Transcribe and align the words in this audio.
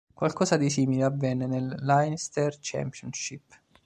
Qualcosa 0.15 0.57
di 0.57 0.71
simile 0.71 1.03
avvenne 1.03 1.45
nel 1.45 1.75
Leinster 1.81 2.57
Championship. 2.59 3.53